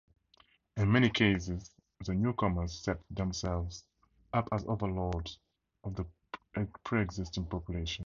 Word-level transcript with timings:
In 0.77 0.91
many 0.91 1.11
cases, 1.11 1.69
the 2.03 2.15
newcomers 2.15 2.73
set 2.73 2.99
themselves 3.11 3.83
up 4.33 4.49
as 4.51 4.65
overlords 4.65 5.37
of 5.83 5.93
the 5.95 6.07
pre-existing 6.83 7.45
population. 7.45 7.99